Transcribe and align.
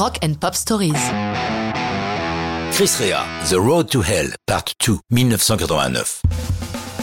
Rock 0.00 0.18
and 0.24 0.32
Pop 0.40 0.54
Stories. 0.54 0.94
Chris 2.72 2.92
Rea, 2.98 3.20
The 3.50 3.56
Road 3.56 3.90
to 3.90 4.00
Hell, 4.00 4.34
Part 4.46 4.72
2, 4.82 4.98
1989. 5.10 6.22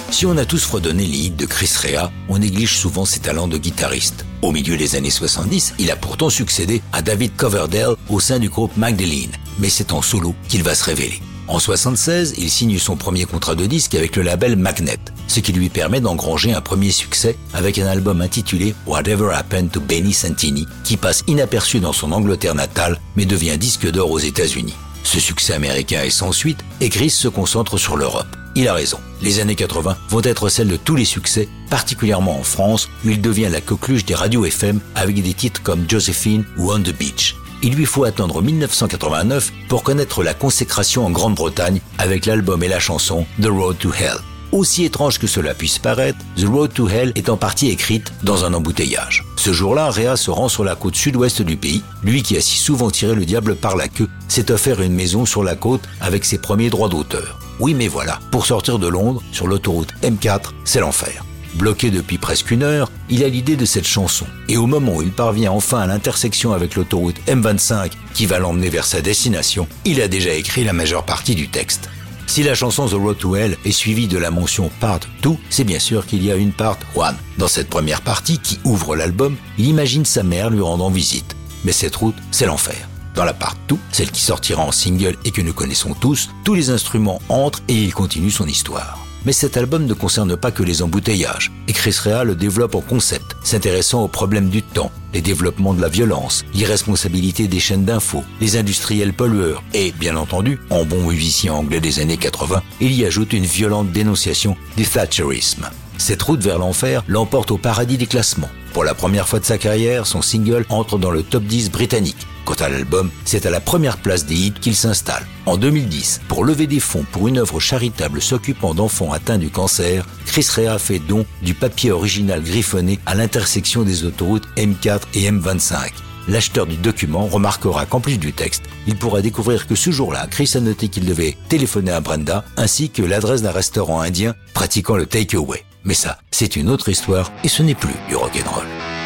Si 0.09 0.25
on 0.25 0.35
a 0.35 0.45
tous 0.45 0.65
fredonné 0.65 1.05
les 1.05 1.17
hits 1.27 1.29
de 1.29 1.45
Chris 1.45 1.71
Rea, 1.79 2.09
on 2.27 2.39
néglige 2.39 2.75
souvent 2.75 3.05
ses 3.05 3.19
talents 3.19 3.47
de 3.47 3.59
guitariste. 3.59 4.25
Au 4.41 4.51
milieu 4.51 4.77
des 4.77 4.95
années 4.95 5.11
70, 5.11 5.75
il 5.77 5.91
a 5.91 5.95
pourtant 5.95 6.31
succédé 6.31 6.81
à 6.91 7.03
David 7.03 7.35
Coverdale 7.35 7.93
au 8.09 8.19
sein 8.19 8.39
du 8.39 8.49
groupe 8.49 8.75
Magdalene, 8.77 9.29
mais 9.59 9.69
c'est 9.69 9.93
en 9.93 10.01
solo 10.01 10.33
qu'il 10.49 10.63
va 10.63 10.73
se 10.73 10.85
révéler. 10.85 11.21
En 11.47 11.59
76, 11.59 12.33
il 12.37 12.49
signe 12.49 12.77
son 12.77 12.97
premier 12.97 13.23
contrat 13.23 13.55
de 13.55 13.65
disque 13.65 13.95
avec 13.95 14.17
le 14.17 14.23
label 14.23 14.57
Magnet, 14.57 14.99
ce 15.27 15.39
qui 15.39 15.53
lui 15.53 15.69
permet 15.69 16.01
d'engranger 16.01 16.53
un 16.53 16.59
premier 16.59 16.91
succès 16.91 17.37
avec 17.53 17.77
un 17.77 17.87
album 17.87 18.21
intitulé 18.21 18.75
Whatever 18.85 19.33
Happened 19.33 19.71
to 19.71 19.79
Benny 19.79 20.11
Santini, 20.11 20.65
qui 20.83 20.97
passe 20.97 21.23
inaperçu 21.25 21.79
dans 21.79 21.93
son 21.93 22.11
Angleterre 22.11 22.55
natale, 22.55 22.99
mais 23.15 23.25
devient 23.25 23.57
disque 23.57 23.89
d'or 23.89 24.11
aux 24.11 24.19
États-Unis. 24.19 24.75
Ce 25.03 25.21
succès 25.21 25.53
américain 25.53 26.03
est 26.03 26.09
sans 26.09 26.33
suite, 26.33 26.59
et 26.81 26.89
Chris 26.89 27.11
se 27.11 27.29
concentre 27.29 27.77
sur 27.77 27.95
l'Europe. 27.95 28.27
Il 28.55 28.67
a 28.67 28.73
raison. 28.73 28.99
Les 29.21 29.39
années 29.39 29.55
80 29.55 29.95
vont 30.09 30.21
être 30.23 30.49
celles 30.49 30.67
de 30.67 30.75
tous 30.75 30.95
les 30.95 31.05
succès, 31.05 31.47
particulièrement 31.69 32.37
en 32.37 32.43
France, 32.43 32.89
où 33.05 33.09
il 33.09 33.21
devient 33.21 33.47
la 33.49 33.61
coqueluche 33.61 34.03
des 34.03 34.15
radios 34.15 34.43
FM 34.43 34.81
avec 34.95 35.21
des 35.23 35.33
titres 35.33 35.63
comme 35.63 35.89
Josephine 35.89 36.43
ou 36.57 36.73
On 36.73 36.79
the 36.79 36.91
Beach. 36.91 37.35
Il 37.63 37.73
lui 37.73 37.85
faut 37.85 38.03
attendre 38.03 38.41
1989 38.41 39.51
pour 39.67 39.83
connaître 39.83 40.23
la 40.23 40.33
consécration 40.33 41.05
en 41.05 41.09
Grande-Bretagne 41.09 41.81
avec 41.97 42.25
l'album 42.25 42.63
et 42.63 42.67
la 42.67 42.79
chanson 42.79 43.25
The 43.41 43.47
Road 43.47 43.77
to 43.79 43.91
Hell. 43.91 44.17
Aussi 44.51 44.85
étrange 44.85 45.19
que 45.19 45.27
cela 45.27 45.53
puisse 45.53 45.77
paraître, 45.77 46.19
The 46.37 46.45
Road 46.45 46.73
to 46.73 46.87
Hell 46.87 47.11
est 47.15 47.29
en 47.29 47.35
partie 47.35 47.69
écrite 47.69 48.13
dans 48.23 48.45
un 48.45 48.53
embouteillage. 48.53 49.25
Ce 49.35 49.51
jour-là, 49.51 49.89
Réa 49.89 50.15
se 50.15 50.31
rend 50.31 50.47
sur 50.47 50.63
la 50.63 50.75
côte 50.75 50.95
sud-ouest 50.95 51.41
du 51.41 51.57
pays. 51.57 51.81
Lui 52.03 52.23
qui 52.23 52.37
a 52.37 52.41
si 52.41 52.57
souvent 52.57 52.89
tiré 52.89 53.13
le 53.13 53.25
diable 53.25 53.55
par 53.55 53.75
la 53.75 53.89
queue, 53.89 54.07
s'est 54.29 54.51
offert 54.51 54.81
une 54.81 54.93
maison 54.93 55.25
sur 55.25 55.43
la 55.43 55.55
côte 55.55 55.83
avec 55.99 56.23
ses 56.23 56.37
premiers 56.37 56.69
droits 56.69 56.89
d'auteur. 56.89 57.39
Oui 57.59 57.73
mais 57.73 57.87
voilà, 57.87 58.19
pour 58.31 58.45
sortir 58.45 58.79
de 58.79 58.87
Londres, 58.87 59.21
sur 59.31 59.47
l'autoroute 59.47 59.93
M4, 60.01 60.51
c'est 60.63 60.79
l'enfer. 60.79 61.25
Bloqué 61.55 61.89
depuis 61.91 62.17
presque 62.17 62.51
une 62.51 62.63
heure, 62.63 62.91
il 63.09 63.23
a 63.23 63.29
l'idée 63.29 63.55
de 63.55 63.65
cette 63.65 63.87
chanson. 63.87 64.25
Et 64.47 64.57
au 64.57 64.67
moment 64.67 64.97
où 64.97 65.01
il 65.01 65.11
parvient 65.11 65.51
enfin 65.51 65.79
à 65.79 65.87
l'intersection 65.87 66.53
avec 66.53 66.75
l'autoroute 66.75 67.19
M25 67.27 67.91
qui 68.13 68.25
va 68.25 68.39
l'emmener 68.39 68.69
vers 68.69 68.85
sa 68.85 69.01
destination, 69.01 69.67
il 69.85 70.01
a 70.01 70.07
déjà 70.07 70.33
écrit 70.33 70.63
la 70.63 70.73
majeure 70.73 71.05
partie 71.05 71.35
du 71.35 71.49
texte. 71.49 71.89
Si 72.27 72.43
la 72.43 72.55
chanson 72.55 72.87
The 72.87 72.93
Road 72.93 73.17
to 73.17 73.35
Hell 73.35 73.57
est 73.65 73.71
suivie 73.71 74.07
de 74.07 74.17
la 74.17 74.31
mention 74.31 74.69
Part 74.81 74.99
2, 75.23 75.31
c'est 75.49 75.63
bien 75.63 75.79
sûr 75.79 76.05
qu'il 76.05 76.23
y 76.23 76.31
a 76.31 76.35
une 76.35 76.51
Part 76.51 76.77
1. 76.95 77.15
Dans 77.37 77.47
cette 77.47 77.69
première 77.69 78.01
partie 78.01 78.37
qui 78.37 78.59
ouvre 78.65 78.95
l'album, 78.95 79.37
il 79.57 79.65
imagine 79.65 80.05
sa 80.05 80.23
mère 80.23 80.49
lui 80.49 80.61
rendant 80.61 80.89
visite. 80.89 81.35
Mais 81.63 81.71
cette 81.71 81.95
route, 81.95 82.15
c'est 82.31 82.45
l'enfer. 82.45 82.87
Dans 83.15 83.23
la 83.23 83.33
Part 83.33 83.55
2, 83.69 83.77
celle 83.91 84.11
qui 84.11 84.21
sortira 84.21 84.61
en 84.61 84.71
single 84.71 85.17
et 85.25 85.31
que 85.31 85.41
nous 85.41 85.53
connaissons 85.53 85.95
tous, 85.95 86.29
tous 86.43 86.53
les 86.53 86.69
instruments 86.69 87.21
entrent 87.29 87.63
et 87.67 87.75
il 87.75 87.93
continue 87.93 88.29
son 88.29 88.45
histoire. 88.45 89.06
Mais 89.27 89.33
cet 89.33 89.57
album 89.57 89.85
ne 89.85 89.93
concerne 89.93 90.37
pas 90.37 90.51
que 90.51 90.63
les 90.63 90.81
embouteillages, 90.81 91.51
et 91.67 91.73
Chris 91.73 91.97
Rea 92.01 92.23
le 92.23 92.33
développe 92.33 92.75
en 92.75 92.79
concept, 92.79 93.35
s'intéressant 93.43 94.01
aux 94.01 94.07
problèmes 94.07 94.47
du 94.47 94.63
temps, 94.63 94.89
les 95.13 95.19
développements 95.19 95.73
de 95.73 95.81
la 95.81 95.89
violence, 95.89 96.45
l'irresponsabilité 96.53 97.49
des 97.49 97.59
chaînes 97.59 97.83
d'infos, 97.83 98.23
les 98.39 98.55
industriels 98.55 99.11
pollueurs, 99.11 99.63
et, 99.73 99.91
bien 99.91 100.15
entendu, 100.15 100.61
en 100.69 100.85
bon 100.85 101.05
musicien 101.05 101.51
anglais 101.51 101.81
des 101.81 101.99
années 101.99 102.15
80, 102.15 102.63
il 102.79 102.93
y 102.93 103.03
ajoute 103.03 103.33
une 103.33 103.45
violente 103.45 103.91
dénonciation 103.91 104.55
du 104.77 104.85
Thatcherisme. 104.85 105.67
Cette 105.97 106.21
route 106.21 106.41
vers 106.41 106.59
l'enfer 106.59 107.03
l'emporte 107.07 107.51
au 107.51 107.57
paradis 107.57 107.97
des 107.97 108.05
classements. 108.05 108.49
Pour 108.73 108.83
la 108.83 108.93
première 108.93 109.27
fois 109.27 109.39
de 109.39 109.45
sa 109.45 109.57
carrière, 109.57 110.05
son 110.05 110.21
single 110.21 110.65
entre 110.69 110.97
dans 110.97 111.11
le 111.11 111.23
top 111.23 111.43
10 111.43 111.71
britannique. 111.71 112.27
Quant 112.45 112.53
à 112.59 112.69
l'album, 112.69 113.09
c'est 113.25 113.45
à 113.45 113.49
la 113.49 113.59
première 113.59 113.97
place 113.97 114.25
des 114.25 114.35
hits 114.35 114.53
qu'il 114.53 114.75
s'installe. 114.75 115.25
En 115.45 115.57
2010, 115.57 116.21
pour 116.27 116.45
lever 116.45 116.67
des 116.67 116.79
fonds 116.79 117.05
pour 117.11 117.27
une 117.27 117.39
œuvre 117.39 117.59
charitable 117.59 118.21
s'occupant 118.21 118.73
d'enfants 118.73 119.11
atteints 119.11 119.37
du 119.37 119.49
cancer, 119.49 120.05
Chris 120.25 120.47
Rea 120.55 120.79
fait 120.79 120.99
don 120.99 121.25
du 121.41 121.55
papier 121.55 121.91
original 121.91 122.41
griffonné 122.41 122.99
à 123.05 123.15
l'intersection 123.15 123.83
des 123.83 124.05
autoroutes 124.05 124.47
M4 124.55 125.01
et 125.15 125.29
M25. 125.29 125.91
L'acheteur 126.29 126.67
du 126.67 126.75
document 126.75 127.25
remarquera 127.25 127.85
qu'en 127.85 128.01
plus 128.01 128.17
du 128.17 128.33
texte, 128.33 128.63
il 128.85 128.95
pourra 128.95 129.21
découvrir 129.21 129.65
que 129.65 129.75
ce 129.75 129.91
jour-là, 129.91 130.27
Chris 130.29 130.51
a 130.55 130.59
noté 130.59 130.89
qu'il 130.89 131.05
devait 131.05 131.37
téléphoner 131.49 131.91
à 131.91 132.01
Brenda 132.01 132.45
ainsi 132.57 132.89
que 132.89 133.01
l'adresse 133.01 133.41
d'un 133.41 133.51
restaurant 133.51 134.01
indien 134.01 134.35
pratiquant 134.53 134.97
le 134.97 135.05
takeaway. 135.05 135.63
Mais 135.87 135.93
ça, 135.93 136.19
c'est 136.31 136.57
une 136.57 136.69
autre 136.69 136.89
histoire 136.89 137.31
et 137.45 137.47
ce 137.47 137.63
n'est 137.63 137.73
plus 137.73 137.95
du 138.09 138.17
rock'n'roll. 138.17 138.96